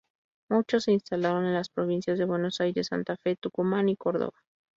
[0.49, 4.33] Muchos se instalaron en las provincias de Buenos Aires, Santa Fe, Tucumán y Córdoba.